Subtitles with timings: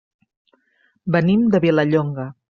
[1.15, 2.25] Venim de Vilallonga.